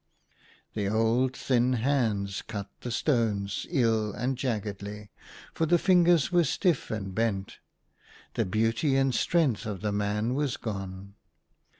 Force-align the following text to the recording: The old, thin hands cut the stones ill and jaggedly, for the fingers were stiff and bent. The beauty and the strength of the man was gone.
The 0.73 0.89
old, 0.89 1.37
thin 1.37 1.73
hands 1.73 2.41
cut 2.41 2.71
the 2.81 2.89
stones 2.89 3.67
ill 3.69 4.11
and 4.13 4.35
jaggedly, 4.35 5.11
for 5.53 5.67
the 5.67 5.77
fingers 5.77 6.31
were 6.31 6.43
stiff 6.43 6.89
and 6.89 7.13
bent. 7.13 7.59
The 8.33 8.45
beauty 8.45 8.95
and 8.95 9.13
the 9.13 9.17
strength 9.19 9.67
of 9.67 9.81
the 9.81 9.91
man 9.91 10.33
was 10.33 10.57
gone. 10.57 11.13